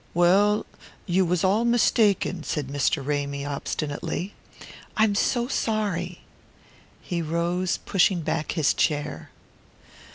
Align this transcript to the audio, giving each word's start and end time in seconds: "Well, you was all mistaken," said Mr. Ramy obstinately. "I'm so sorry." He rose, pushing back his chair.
"Well, 0.15 0.65
you 1.05 1.27
was 1.27 1.43
all 1.43 1.63
mistaken," 1.63 2.43
said 2.43 2.69
Mr. 2.69 3.05
Ramy 3.05 3.45
obstinately. 3.45 4.33
"I'm 4.97 5.13
so 5.13 5.47
sorry." 5.47 6.21
He 7.03 7.21
rose, 7.21 7.77
pushing 7.85 8.21
back 8.21 8.53
his 8.53 8.73
chair. 8.73 9.29